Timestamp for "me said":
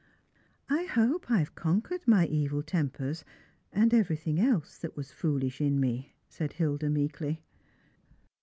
5.79-6.53